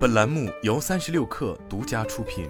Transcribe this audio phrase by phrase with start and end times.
[0.00, 2.48] 本栏目由三十六氪独家出品。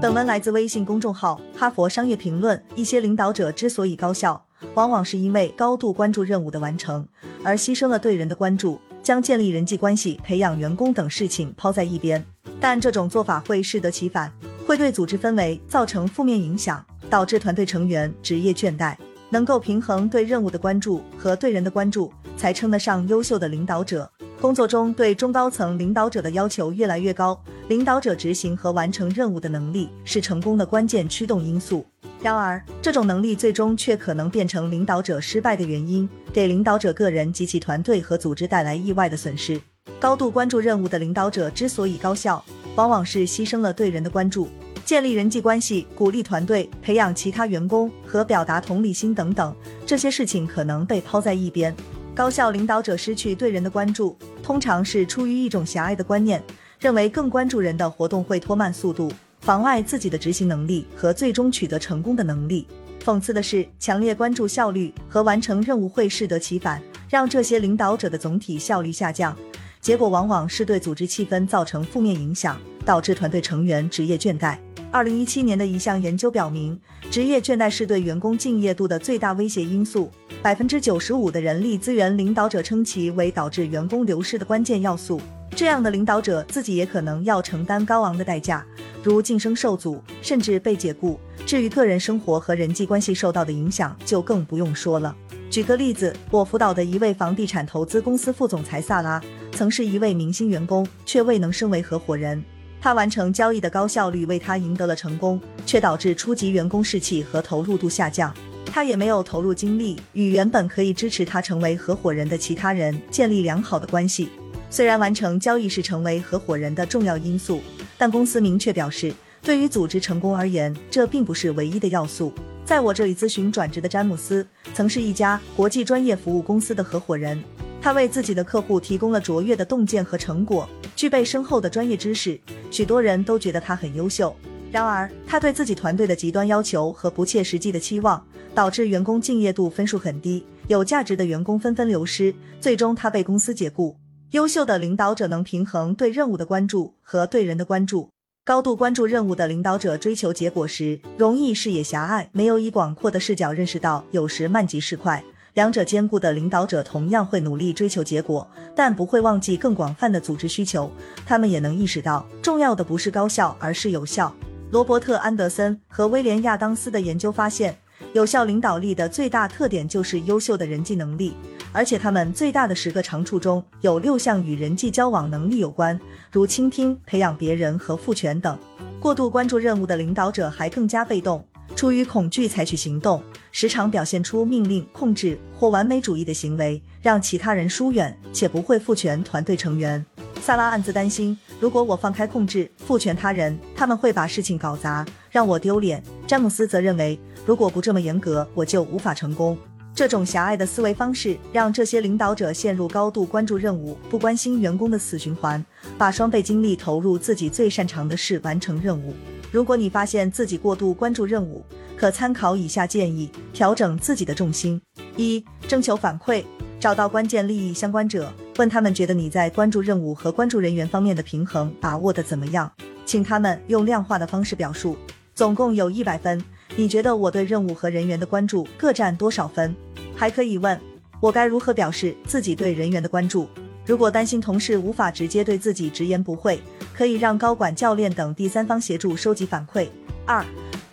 [0.00, 2.56] 本文来自微信公众号《哈佛商业评论》。
[2.74, 7.06] 一些领导者之所以高效，往往是因为高度关注任务的完成，
[7.44, 12.24] 而牺牲了对人的关注，将建立人际关系、培养员工等事情抛在一边。
[12.58, 14.32] 但这种做法会适得其反，
[14.66, 18.96] 会对组织氛围造成负面影响，导致团队成员职业倦怠。
[19.30, 24.10] 能够平衡对任务的关注和对人的关注，才称得上优秀的领导者。
[24.40, 31.84] 工作中对中高层领导者的要求越来越高，领导者执行和完成任务的能力是成功的关键驱动因素。
[32.20, 39.60] 然而，这种能力最终却可能变成领导者失败的原因，给领导者个人及其团队和组织带来意外的损失。
[40.00, 42.44] 高度关注任务的领导者之所以高效，
[42.76, 44.48] 往往是牺牲了对人的关注。
[44.84, 49.54] 建立人际关系、鼓励团队、培养其他员工和表达同理心等等，
[49.86, 51.74] 这些事情可能被抛在一边。
[52.14, 56.40] 高效领导者失去对人的关注，通常是出于一种狭隘的观念，
[56.78, 62.68] 认为更关注人的活动会拖慢速度，妨碍自己的执行能力和最终取得成功的能力。
[63.04, 69.36] 讽刺的是，强烈关注效率和完成任务会适得其反，让这些领导者的总体效率下降，
[69.80, 74.56] 结果往往是对组织气氛造成负面影响，导致团队成员职业倦怠。
[74.94, 80.08] 二零一七年的一项研究表明，职业倦怠是对员工敬业度的最大威胁因素。
[80.40, 85.20] 百分之九十五的人力资源领导者称其为导致员工流失的关键要素。
[85.56, 88.64] 这样的领导者自己也可能要承担高昂的代价，
[89.02, 91.18] 如晋升受阻，甚至被解雇。
[91.44, 95.12] 至于个人生活和人际关系受到的影响，就更不用说了。
[95.50, 102.40] 举个例子，我辅导的一位房地产投资公司副总裁萨拉，曾是一位明星员工，却未能升为合伙人。
[102.84, 108.30] 他完成交易的高效率为他赢得了成功，却导致初级员工士气和投入度下降。
[108.66, 114.28] 他也没有投入精力与原本可以支持他成为合伙人的其他人建立良好的关系。
[114.68, 117.62] 虽然完成交易是成为合伙人的重要因素，
[117.96, 122.34] 但公司明确表示，对于组织成功而言，这并不是唯一的要素。
[122.66, 127.42] 在我这里咨询转职的詹姆斯，曾是一家国际专业服务公司的合伙人。
[127.84, 132.40] 他为自己的客户提供了卓越的洞见和成果，具备深厚的专业知识，
[132.70, 134.34] 许多人都觉得他很优秀。
[134.72, 143.94] 然而，他对自己团队的极端要求和不切实际的期望，导致员工敬业度分数很低，有价值的员工纷纷流失，最终他被公司解雇。
[144.30, 148.08] 优秀的领导者能平衡对任务的关注和对人的关注。
[148.46, 155.22] 高度关注任务的领导者追求结果时，容易视野狭隘，没有以广阔的视角认识到，有时慢即是快。
[155.54, 160.90] 两者兼顾的领导者同样会努力追求结果，但不会忘记更广泛的组织需求。
[161.24, 164.34] 他们也能意识到，重要的不是高效，而是有效。
[164.72, 167.76] 罗伯特·安德森和威廉·亚当斯的研究发现，
[168.12, 171.34] 有效领导力的最大特点就是优秀的人际能力，
[171.70, 175.96] 而且他们最大的十个长处中有六项与人际交往能力有关，
[176.32, 178.58] 如倾听、培养别人和赋权等。
[178.98, 181.46] 过度关注任务的领导者还更加被动。
[181.76, 183.22] 出于恐惧采取行动，
[183.56, 190.04] 时常表现出命令、控制或完美主义的行为，让其他人疏远，且不会赋权团队成员。
[190.40, 196.02] 萨拉暗自担心，如果我放开控制、赋权他人，他们会把事情搞砸，让我丢脸。
[196.26, 197.16] 詹姆斯则认为，
[197.46, 199.56] 如果不这么严格，我就无法成功。
[199.94, 205.64] 这种狭隘的思维方式，让这些领导者陷入高度关注任务、不关心员工的死循环，
[205.96, 209.14] 把双倍精力投入自己最擅长的事，完成任务。
[209.52, 211.64] 如果你发现自己过度关注任务，
[211.96, 214.80] 可参考以下建议，调整自己的重心：
[215.16, 216.44] 一、征求反馈，
[216.78, 222.70] 找到关键利益相关者，问他们觉得你在关注任务和关注人员方面的平衡把握的怎么样，
[223.06, 224.96] 请他们用量化的方式表述。
[225.34, 226.42] 总共有一百分，
[226.76, 229.74] 你觉得我对任务和人员的关注各占多少分？
[230.16, 230.78] 还可以问
[231.20, 233.48] 我该如何表示自己对人员的关注。
[233.86, 236.60] 如果担心同事无法直接对自己直言不讳。
[236.94, 239.88] 可以让高管、教练等第三方协助收集反馈。
[240.24, 240.44] 二、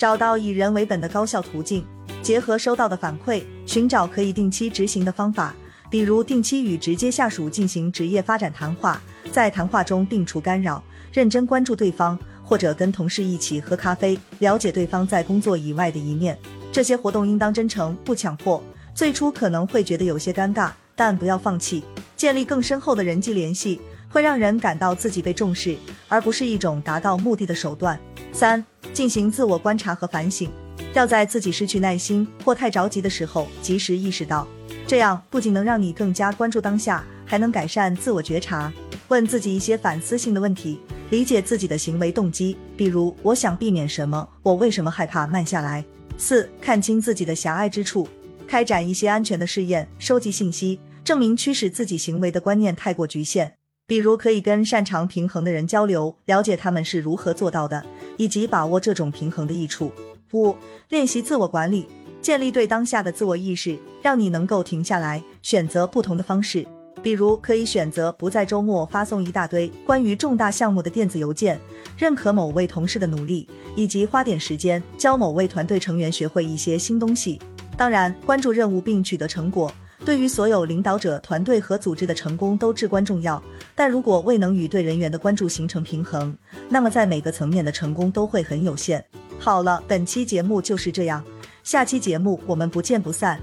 [0.01, 1.85] 找到以人为本的高效途径，
[2.23, 5.53] 结合收到的反馈，寻找可以定期执行的方法，
[5.91, 8.99] 比如定期与直接下属进行职业发展谈话，
[9.31, 10.84] 在谈话中摒除干扰，
[11.14, 16.35] 认真关注对方，或者跟同事一起喝咖啡，了解对方在工作以外的一面。
[16.72, 18.59] 这些活动应当真诚，不强迫。
[18.96, 21.84] 最初可能会觉得有些尴尬，但不要放弃，
[22.17, 23.79] 建立更深厚的人际联系。
[24.11, 25.75] 会让人感到自己被重视，
[26.08, 27.99] 而不是一种达到目的的手段。
[28.34, 28.63] 三、
[28.93, 30.49] 进行自我观察和反省，
[30.93, 34.47] 要在自己失去耐心或太着急的时候及时意识到，
[34.85, 38.72] 这样不仅能让你更加关注当下，还能改善自我觉察。
[39.08, 40.79] 问自己一些反思性的问题，
[41.09, 45.84] 理解自己的行为动机，比如我想避免什么，我为什么害怕慢下来。
[46.17, 48.07] 四、看清自己的狭隘之处，
[48.47, 50.79] 开展一些安全的试验，收集信息。
[51.03, 53.60] 证明驱使自己行为的观念太过局限。
[53.91, 57.85] 比如，可以跟擅长平衡的人交流，了解他们是如何做到的，
[58.16, 59.91] 以及把握这种平衡的益处。
[60.32, 60.55] 五、
[60.88, 61.88] 练习自我管理，
[62.22, 66.66] 建立对当下的自我意识，让你能够停下来，选择不同的方式。
[67.03, 71.59] 比如，可以选择不在周末发送一大堆关于重大项目的电子邮件，
[71.97, 73.46] 认可某位同事的努力，
[73.76, 77.41] 以及花点时间教某位团队成员学会一些新东西。
[77.76, 79.70] 当然，关注任务并取得成果。
[80.03, 83.42] 对于所有领导者、团队和组织的成功都至关重要，
[83.76, 86.36] 但如果未能与对人员的关注形成平衡，
[86.70, 89.03] 那么在每个层面的成功都会很有限。
[89.38, 91.24] 好了，本期节目就是这样，
[91.64, 93.40] 下期节目我们不见不散。